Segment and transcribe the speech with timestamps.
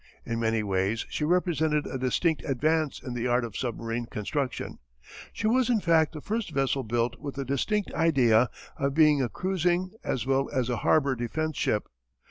[0.25, 4.79] In many ways she represented a distinct advance in the art of submarine construction.
[5.31, 9.29] She was in fact the first vessel built with the distinct idea of being a
[9.29, 11.87] cruising, as well as a harbour defence ship.